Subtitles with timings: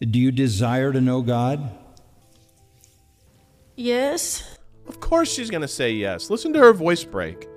[0.00, 1.76] Do you desire to know God?
[3.74, 4.58] Yes.
[4.86, 6.30] Of course she's going to say yes.
[6.30, 7.48] Listen to her voice break.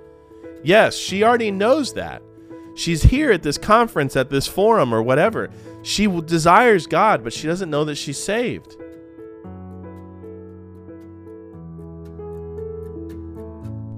[0.64, 2.20] Yes, she already knows that.
[2.74, 5.50] She's here at this conference, at this forum, or whatever.
[5.82, 8.76] She desires God, but she doesn't know that she's saved.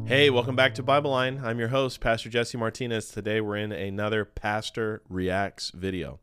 [0.07, 1.41] Hey, welcome back to Bible Line.
[1.43, 3.09] I'm your host, Pastor Jesse Martinez.
[3.09, 6.21] Today we're in another Pastor Reacts video.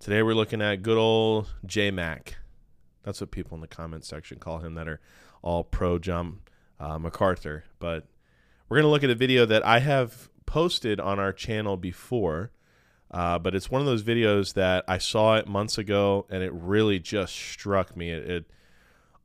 [0.00, 2.36] Today we're looking at good old J Mac.
[3.02, 5.00] That's what people in the comment section call him that are
[5.42, 6.38] all pro John
[6.78, 7.64] uh, MacArthur.
[7.80, 8.06] But
[8.68, 12.52] we're going to look at a video that I have posted on our channel before.
[13.10, 16.52] Uh, but it's one of those videos that I saw it months ago and it
[16.52, 18.10] really just struck me.
[18.10, 18.50] It, it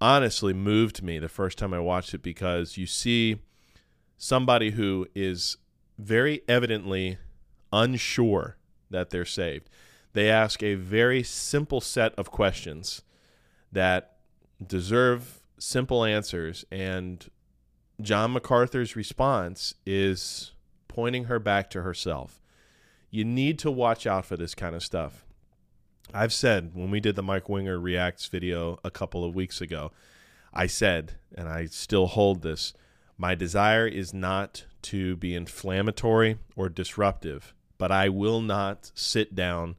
[0.02, 3.38] honestly moved me the first time I watched it because you see
[4.18, 5.58] somebody who is
[6.00, 7.20] very evidently
[7.72, 8.58] unsure
[8.90, 9.70] that they're saved.
[10.14, 13.02] They ask a very simple set of questions
[13.72, 14.18] that
[14.66, 16.66] deserve simple answers.
[16.72, 17.30] And
[18.02, 20.52] John MacArthur's response is
[20.88, 22.40] pointing her back to herself.
[23.10, 25.26] You need to watch out for this kind of stuff.
[26.14, 29.92] I've said when we did the Mike Winger Reacts video a couple of weeks ago,
[30.54, 32.74] I said, and I still hold this
[33.18, 39.76] my desire is not to be inflammatory or disruptive, but I will not sit down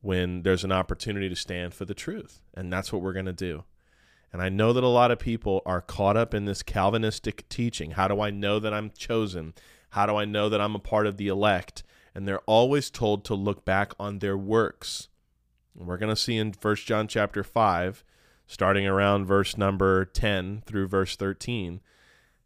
[0.00, 2.40] when there's an opportunity to stand for the truth.
[2.54, 3.64] And that's what we're going to do.
[4.32, 7.92] And I know that a lot of people are caught up in this Calvinistic teaching.
[7.92, 9.54] How do I know that I'm chosen?
[9.90, 11.82] How do I know that I'm a part of the elect?
[12.14, 15.08] And they're always told to look back on their works.
[15.76, 18.04] And we're going to see in 1 John chapter 5,
[18.46, 21.80] starting around verse number 10 through verse 13,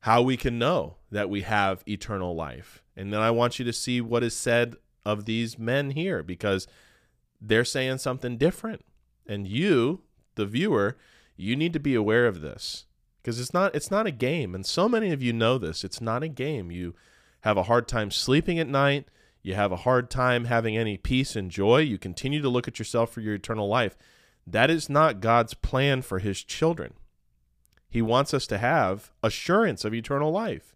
[0.00, 2.82] how we can know that we have eternal life.
[2.96, 6.66] And then I want you to see what is said of these men here because
[7.48, 8.84] they're saying something different.
[9.26, 10.02] And you,
[10.34, 10.96] the viewer,
[11.36, 12.86] you need to be aware of this
[13.22, 15.84] because it's not it's not a game and so many of you know this.
[15.84, 16.70] It's not a game.
[16.70, 16.94] You
[17.40, 19.06] have a hard time sleeping at night,
[19.42, 22.78] you have a hard time having any peace and joy, you continue to look at
[22.78, 23.96] yourself for your eternal life.
[24.46, 26.94] That is not God's plan for his children.
[27.88, 30.74] He wants us to have assurance of eternal life.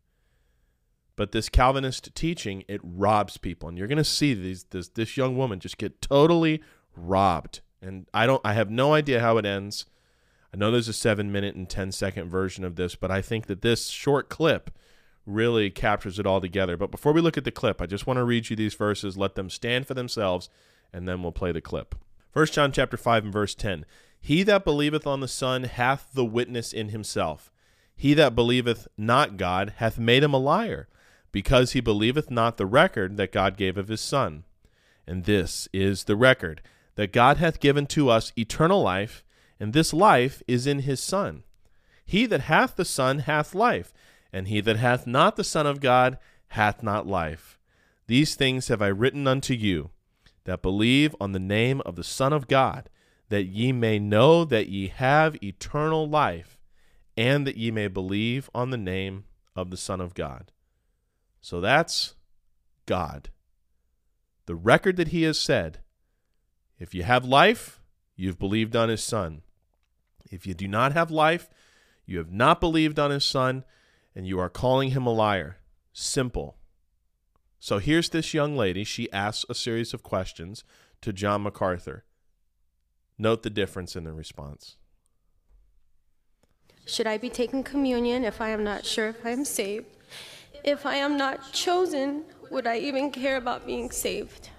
[1.18, 3.68] But this Calvinist teaching, it robs people.
[3.68, 6.62] And you're going to see these, this, this young woman just get totally
[6.94, 7.60] robbed.
[7.82, 9.84] And I don't I have no idea how it ends.
[10.54, 13.46] I know there's a 7 minute and 10 second version of this, but I think
[13.48, 14.70] that this short clip
[15.26, 16.76] really captures it all together.
[16.76, 19.18] But before we look at the clip, I just want to read you these verses,
[19.18, 20.48] let them stand for themselves,
[20.92, 21.96] and then we'll play the clip.
[22.30, 23.84] First John chapter 5 and verse 10.
[24.20, 27.50] He that believeth on the Son hath the witness in himself.
[27.96, 30.86] He that believeth not God hath made him a liar,
[31.32, 34.44] because he believeth not the record that God gave of his Son.
[35.06, 36.60] And this is the record
[36.96, 39.24] that God hath given to us eternal life,
[39.60, 41.44] and this life is in his Son.
[42.04, 43.92] He that hath the Son hath life,
[44.32, 46.18] and he that hath not the Son of God
[46.48, 47.58] hath not life.
[48.06, 49.90] These things have I written unto you,
[50.44, 52.88] that believe on the name of the Son of God,
[53.28, 56.58] that ye may know that ye have eternal life,
[57.16, 59.24] and that ye may believe on the name
[59.54, 60.50] of the Son of God.
[61.40, 62.14] So that's
[62.86, 63.30] God.
[64.46, 65.80] The record that he has said
[66.78, 67.80] if you have life,
[68.16, 69.42] you've believed on his Son.
[70.30, 71.48] If you do not have life,
[72.06, 73.64] you have not believed on his Son,
[74.14, 75.58] and you are calling him a liar.
[75.92, 76.56] Simple.
[77.60, 78.84] So here's this young lady.
[78.84, 80.64] She asks a series of questions
[81.02, 82.04] to John MacArthur.
[83.18, 84.76] Note the difference in the response.
[86.86, 89.97] Should I be taking communion if I am not sure if I am saved?
[90.64, 94.50] If I am not chosen, would I even care about being saved?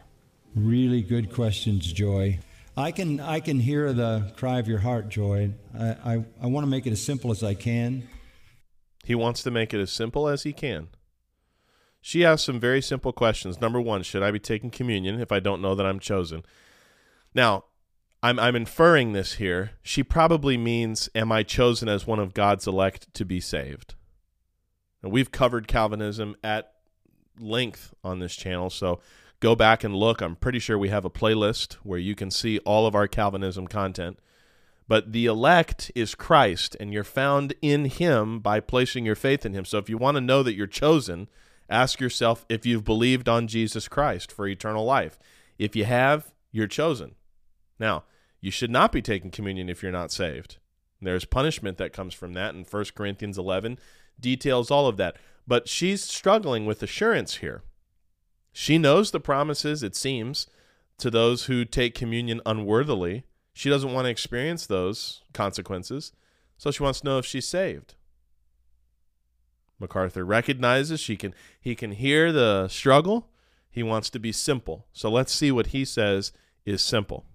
[0.55, 2.39] Really good questions, Joy.
[2.75, 5.53] I can, I can hear the cry of your heart, Joy.
[5.77, 8.07] I, I, I want to make it as simple as I can.
[9.03, 10.89] He wants to make it as simple as he can.
[12.01, 13.59] She asks some very simple questions.
[13.59, 16.43] Number one, should I be taking communion if I don't know that I'm chosen?
[17.33, 17.65] Now,
[18.21, 19.71] I'm I'm inferring this here.
[19.81, 23.95] She probably means, am I chosen as one of God's elect to be saved?
[25.01, 26.73] And we've covered Calvinism at
[27.39, 28.99] length on this channel, so
[29.39, 30.21] go back and look.
[30.21, 33.67] I'm pretty sure we have a playlist where you can see all of our Calvinism
[33.67, 34.19] content.
[34.87, 39.53] But the elect is Christ, and you're found in Him by placing your faith in
[39.53, 39.63] Him.
[39.63, 41.27] So if you want to know that you're chosen,
[41.69, 45.19] ask yourself if you've believed on Jesus Christ for eternal life.
[45.59, 47.15] If you have, you're chosen.
[47.79, 48.03] Now,
[48.41, 50.57] you should not be taking communion if you're not saved.
[51.01, 53.77] There's punishment that comes from that, in 1 Corinthians 11
[54.21, 55.17] details all of that.
[55.47, 57.63] But she's struggling with assurance here.
[58.51, 60.47] She knows the promises, it seems,
[60.97, 63.23] to those who take communion unworthily.
[63.53, 66.11] She doesn't want to experience those consequences,
[66.57, 67.95] so she wants to know if she's saved.
[69.79, 73.29] MacArthur recognizes she can he can hear the struggle.
[73.71, 74.87] He wants to be simple.
[74.91, 76.31] So let's see what he says
[76.65, 77.25] is simple.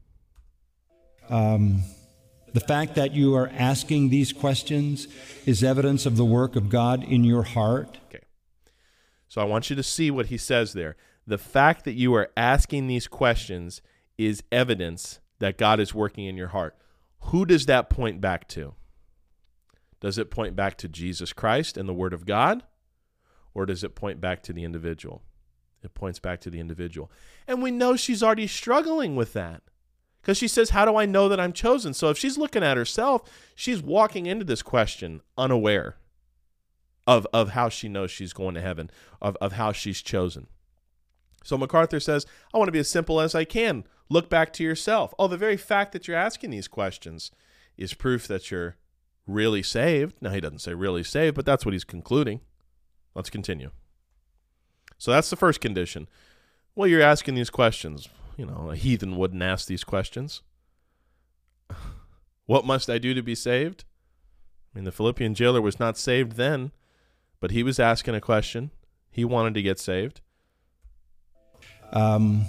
[1.30, 1.84] Um,
[2.54, 5.08] the fact that you are asking these questions
[5.44, 7.98] is evidence of the work of God in your heart.
[8.06, 8.22] Okay.
[9.26, 10.94] So I want you to see what he says there.
[11.26, 13.82] The fact that you are asking these questions
[14.16, 16.76] is evidence that God is working in your heart.
[17.22, 18.74] Who does that point back to?
[20.00, 22.62] Does it point back to Jesus Christ and the Word of God?
[23.52, 25.22] Or does it point back to the individual?
[25.82, 27.10] It points back to the individual.
[27.48, 29.62] And we know she's already struggling with that
[30.24, 31.92] because she says, How do I know that I'm chosen?
[31.92, 35.96] So if she's looking at herself, she's walking into this question unaware
[37.06, 38.90] of, of how she knows she's going to heaven,
[39.20, 40.46] of, of how she's chosen.
[41.44, 42.24] So MacArthur says,
[42.54, 43.84] I want to be as simple as I can.
[44.08, 45.12] Look back to yourself.
[45.18, 47.30] Oh, the very fact that you're asking these questions
[47.76, 48.76] is proof that you're
[49.26, 50.16] really saved.
[50.22, 52.40] Now, he doesn't say really saved, but that's what he's concluding.
[53.14, 53.72] Let's continue.
[54.96, 56.08] So that's the first condition.
[56.74, 58.08] Well, you're asking these questions.
[58.36, 60.42] You know, a heathen wouldn't ask these questions.
[62.46, 63.84] what must I do to be saved?
[64.74, 66.72] I mean, the Philippian jailer was not saved then,
[67.40, 68.70] but he was asking a question.
[69.10, 70.20] He wanted to get saved.
[71.92, 72.46] Um,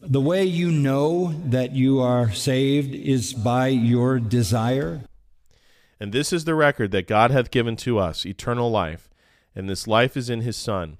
[0.00, 5.02] the way you know that you are saved is by your desire.
[6.00, 9.08] And this is the record that God hath given to us, eternal life,
[9.54, 10.98] and this life is in his Son.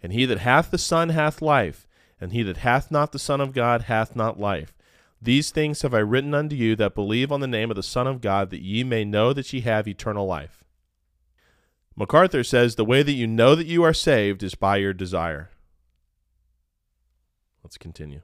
[0.00, 1.88] And he that hath the Son hath life,
[2.24, 4.74] and he that hath not the Son of God hath not life.
[5.20, 8.06] These things have I written unto you that believe on the name of the Son
[8.06, 10.64] of God, that ye may know that ye have eternal life.
[11.94, 15.50] MacArthur says the way that you know that you are saved is by your desire.
[17.62, 18.22] Let's continue.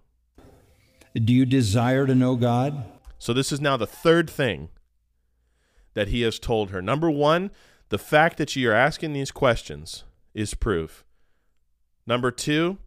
[1.12, 2.82] Do you desire to know God?
[3.18, 4.70] So, this is now the third thing
[5.92, 6.80] that he has told her.
[6.80, 7.50] Number one,
[7.90, 11.04] the fact that you are asking these questions is proof.
[12.06, 12.78] Number two,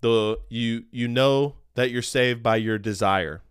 [0.00, 3.42] the you you know that you're saved by your desire.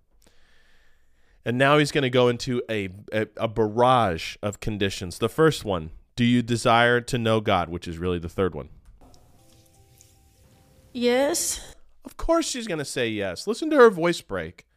[1.46, 5.18] And now he's going to go into a, a, a barrage of conditions.
[5.18, 8.68] The first one, do you desire to know God, which is really the third one.
[10.92, 11.76] Yes.
[12.04, 13.48] Of course she's going to say yes.
[13.48, 14.68] Listen to her voice break.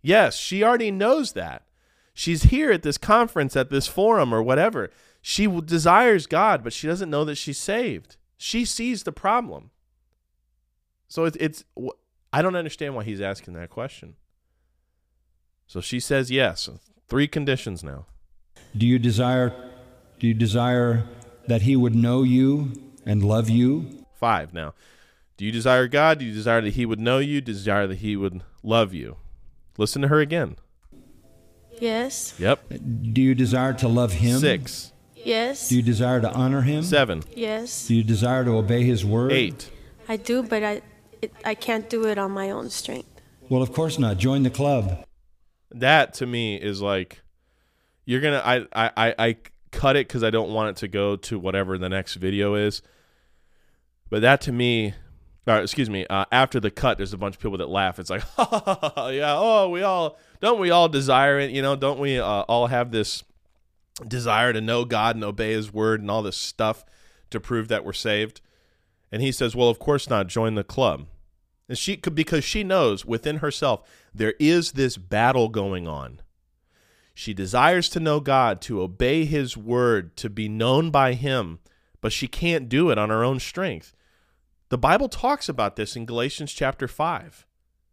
[0.00, 1.64] Yes, she already knows that.
[2.14, 4.90] She's here at this conference, at this forum, or whatever.
[5.20, 8.16] She desires God, but she doesn't know that she's saved.
[8.36, 9.70] She sees the problem.
[11.08, 11.64] So it's, it's
[12.32, 14.14] I don't understand why he's asking that question.
[15.66, 16.68] So she says yes.
[17.08, 18.06] Three conditions now.
[18.76, 19.52] Do you desire
[20.18, 21.04] do you desire
[21.46, 22.72] that he would know you
[23.04, 24.04] and love you?
[24.14, 24.74] Five now.
[25.36, 26.18] Do you desire God?
[26.18, 27.40] Do you desire that He would know you?
[27.40, 29.16] Desire that He would love you?
[29.76, 30.56] Listen to her again.
[31.78, 32.34] Yes.
[32.38, 32.72] Yep.
[33.12, 34.38] Do you desire to love him?
[34.38, 34.92] Six.
[35.14, 35.68] Yes.
[35.68, 36.82] Do you desire to honor him?
[36.82, 37.22] Seven.
[37.34, 37.86] Yes.
[37.86, 39.32] Do you desire to obey his word?
[39.32, 39.70] Eight.
[40.08, 40.80] I do, but I
[41.26, 43.20] it, I can't do it on my own strength.
[43.48, 44.16] Well, of course not.
[44.18, 45.04] Join the club.
[45.70, 47.20] That to me is like
[48.04, 48.42] you're gonna.
[48.44, 49.36] I I I, I
[49.70, 52.82] cut it because I don't want it to go to whatever the next video is.
[54.08, 54.94] But that to me
[55.46, 57.98] or excuse me, uh, after the cut, there's a bunch of people that laugh.
[57.98, 61.50] It's like, yeah, oh, we all don't we all desire it?
[61.50, 63.22] You know, don't we uh, all have this
[64.06, 66.84] desire to know God and obey His word and all this stuff
[67.30, 68.40] to prove that we're saved?
[69.12, 70.26] And he says, well, of course not.
[70.26, 71.06] Join the club.
[71.68, 76.20] And she could because she knows within herself there is this battle going on.
[77.14, 81.60] She desires to know God, to obey His word, to be known by Him,
[82.00, 83.94] but she can't do it on her own strength.
[84.68, 87.46] The Bible talks about this in Galatians chapter 5,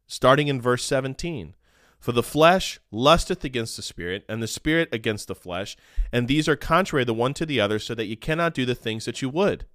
[0.08, 1.56] starting in verse 17.
[2.00, 5.78] For the flesh lusteth against the spirit, and the spirit against the flesh,
[6.12, 8.76] and these are contrary the one to the other, so that you cannot do the
[8.76, 9.66] things that you would.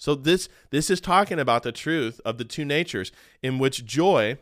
[0.00, 4.38] So this this is talking about the truth of the two natures, in which joy,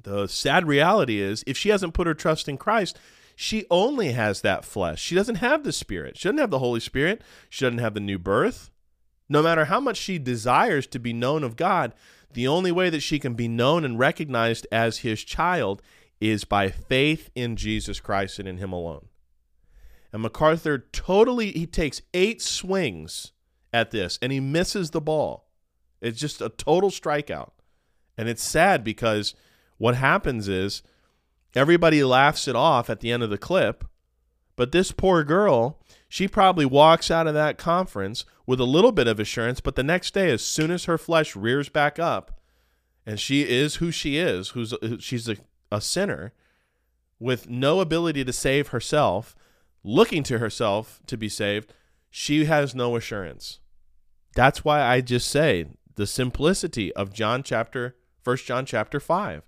[0.00, 2.96] the sad reality is, if she hasn't put her trust in Christ,
[3.34, 5.02] she only has that flesh.
[5.02, 6.16] She doesn't have the spirit.
[6.16, 7.20] She doesn't have the Holy Spirit.
[7.48, 8.70] She doesn't have the new birth.
[9.28, 11.92] No matter how much she desires to be known of God,
[12.32, 15.82] the only way that she can be known and recognized as his child
[16.20, 19.06] is by faith in Jesus Christ and in him alone.
[20.12, 23.32] And MacArthur totally he takes 8 swings
[23.72, 25.48] at this and he misses the ball.
[26.00, 27.50] It's just a total strikeout.
[28.16, 29.34] And it's sad because
[29.78, 30.82] what happens is
[31.54, 33.84] everybody laughs it off at the end of the clip,
[34.56, 35.80] but this poor girl
[36.12, 39.84] she probably walks out of that conference with a little bit of assurance, but the
[39.84, 42.40] next day, as soon as her flesh rears back up,
[43.06, 45.36] and she is who she is, who's she's a,
[45.70, 46.32] a sinner,
[47.20, 49.36] with no ability to save herself,
[49.84, 51.72] looking to herself to be saved,
[52.10, 53.60] she has no assurance.
[54.34, 59.42] That's why I just say the simplicity of John chapter 1 John chapter 5.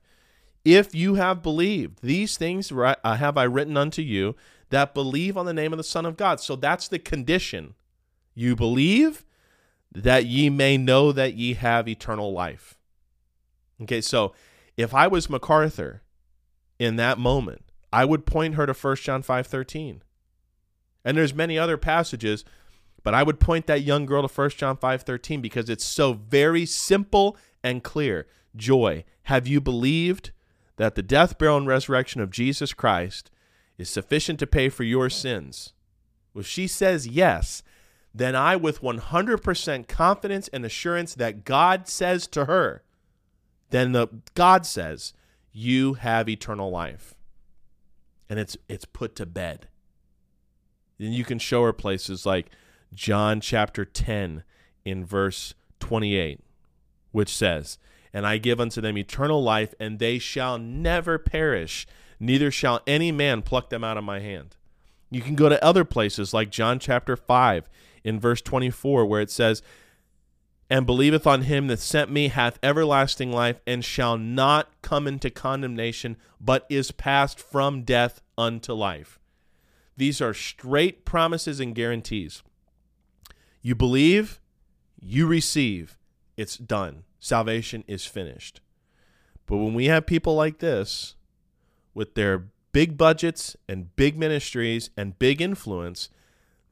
[0.65, 4.37] If you have believed, these things uh, have I written unto you
[4.71, 6.41] that believe on the name of the Son of God.
[6.41, 7.75] So that's the condition.
[8.35, 9.25] You believe
[9.95, 12.79] that ye may know that ye have eternal life.
[13.83, 14.33] Okay, so
[14.77, 16.03] if I was MacArthur
[16.79, 20.01] in that moment, I would point her to 1 John 5:13.
[21.05, 22.45] And there's many other passages,
[23.03, 26.65] but I would point that young girl to 1 John 5:13 because it's so very
[26.67, 28.27] simple and clear.
[28.55, 30.31] Joy, have you believed
[30.77, 33.31] that the death, burial and resurrection of Jesus Christ
[33.79, 35.73] is sufficient to pay for your sins?
[36.35, 37.63] If she says yes,
[38.15, 42.83] then I with 100% confidence and assurance that God says to her,
[43.71, 45.15] then the God says,
[45.53, 47.15] you have eternal life.
[48.29, 49.69] And it's it's put to bed.
[51.03, 52.47] And you can show her places like
[52.95, 54.45] John chapter 10
[54.85, 56.41] in verse 28,
[57.11, 57.79] which says,
[58.13, 61.87] And I give unto them eternal life, and they shall never perish,
[62.21, 64.57] neither shall any man pluck them out of my hand.
[65.11, 67.69] You can go to other places like John chapter 5
[68.05, 69.63] in verse 24, where it says,
[70.71, 75.29] and believeth on him that sent me hath everlasting life and shall not come into
[75.29, 79.19] condemnation, but is passed from death unto life.
[79.97, 82.43] These are straight promises and guarantees.
[83.61, 84.41] You believe,
[85.01, 85.99] you receive,
[86.37, 87.05] it's done.
[87.21, 88.61] Salvation is finished.
[89.47, 91.15] But when we have people like this
[91.95, 96.09] with their big budgets and big ministries and big influence,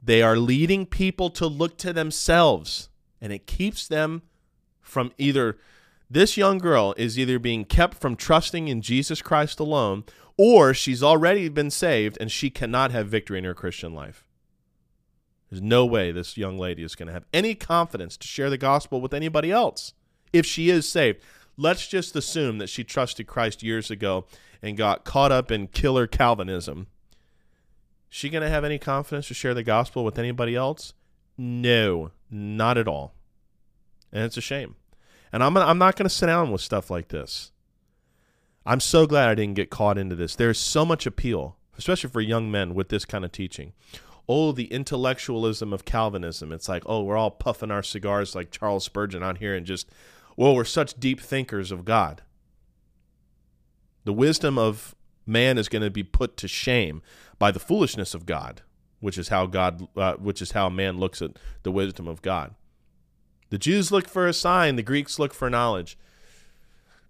[0.01, 2.89] they are leading people to look to themselves
[3.21, 4.23] and it keeps them
[4.81, 5.57] from either
[6.11, 10.03] this young girl is either being kept from trusting in Jesus Christ alone
[10.37, 14.25] or she's already been saved and she cannot have victory in her Christian life.
[15.49, 18.57] There's no way this young lady is going to have any confidence to share the
[18.57, 19.93] gospel with anybody else
[20.33, 21.21] if she is saved.
[21.55, 24.25] Let's just assume that she trusted Christ years ago
[24.61, 26.87] and got caught up in killer Calvinism.
[28.11, 30.93] Is she going to have any confidence to share the gospel with anybody else?
[31.37, 33.13] No, not at all.
[34.11, 34.75] And it's a shame.
[35.31, 37.51] And I'm I'm not going to sit down with stuff like this.
[38.65, 40.35] I'm so glad I didn't get caught into this.
[40.35, 43.73] There's so much appeal, especially for young men with this kind of teaching.
[44.29, 46.51] Oh, the intellectualism of Calvinism.
[46.51, 49.89] It's like, oh, we're all puffing our cigars like Charles Spurgeon out here and just,
[50.37, 52.21] well, we're such deep thinkers of God.
[54.03, 54.95] The wisdom of
[55.25, 57.01] man is going to be put to shame
[57.39, 58.61] by the foolishness of God
[59.01, 61.31] which is how God, uh, which is how man looks at
[61.63, 62.55] the wisdom of God.
[63.51, 65.97] The Jews look for a sign, the Greeks look for knowledge.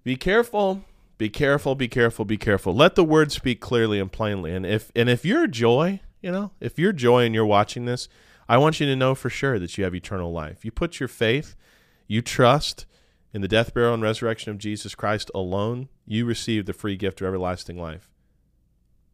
[0.04, 0.84] Be careful,
[1.20, 2.76] be careful, be careful, be careful.
[2.76, 4.54] Let the word speak clearly and plainly.
[4.54, 8.10] And if and if you're joy, you know, if you're joy and you're watching this,
[8.50, 10.66] I want you to know for sure that you have eternal life.
[10.66, 11.56] You put your faith,
[12.08, 12.88] you trust
[13.34, 17.22] in the death, burial, and resurrection of Jesus Christ alone, you receive the free gift
[17.22, 18.10] of everlasting life.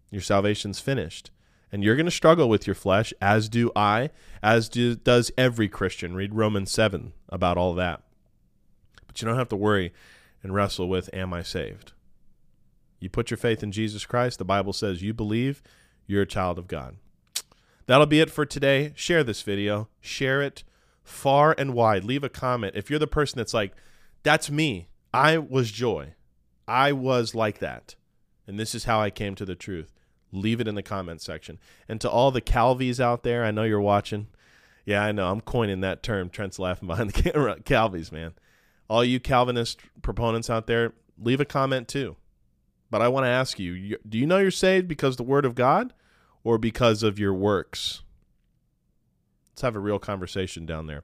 [0.10, 1.30] Your salvation's finished
[1.72, 5.68] and you're going to struggle with your flesh, as do I, as do, does every
[5.68, 6.16] Christian.
[6.16, 8.04] Read Romans 7 about all that.
[9.06, 9.94] But you don't have to worry
[10.44, 11.94] and wrestle with, Am I saved?
[13.00, 15.62] You put your faith in Jesus Christ, the Bible says you believe,
[16.08, 16.96] you're a child of God.
[17.86, 18.94] That'll be it for today.
[18.96, 20.64] Share this video, share it
[21.04, 22.04] far and wide.
[22.04, 22.76] Leave a comment.
[22.76, 23.74] If you're the person that's like,
[24.24, 26.14] That's me, I was joy,
[26.68, 27.96] I was like that,
[28.46, 29.94] and this is how I came to the truth
[30.32, 31.60] leave it in the comments section.
[31.88, 34.28] And to all the Calvies out there, I know you're watching.
[34.86, 35.30] Yeah, I know.
[35.30, 36.30] I'm coining that term.
[36.30, 37.60] Trent's laughing behind the camera.
[37.60, 38.34] Calvies, man.
[38.90, 42.16] All you Calvinist proponents out there, leave a comment too.
[42.90, 45.56] But I want to ask you do you know you're saved because the Word of
[45.56, 45.94] God
[46.44, 48.02] or because of your works?
[49.52, 51.04] Let's have a real conversation down there.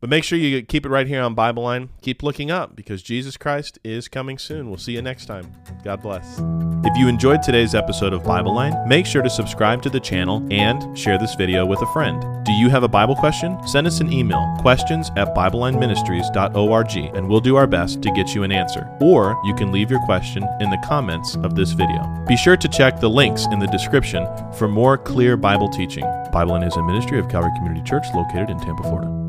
[0.00, 1.90] But make sure you keep it right here on Bible Line.
[2.00, 4.70] Keep looking up because Jesus Christ is coming soon.
[4.70, 5.52] We'll see you next time.
[5.84, 6.40] God bless.
[6.82, 10.46] If you enjoyed today's episode of Bible Line, make sure to subscribe to the channel
[10.50, 12.22] and share this video with a friend.
[12.46, 13.58] Do you have a Bible question?
[13.68, 18.42] Send us an email, questions at BibleLineMinistries.org, and we'll do our best to get you
[18.42, 18.88] an answer.
[19.02, 22.24] Or you can leave your question in the comments of this video.
[22.26, 26.04] Be sure to check the links in the description for more clear Bible teaching.
[26.32, 29.19] Bible Line is a ministry of Calvary Community Church located in Tampa, Florida.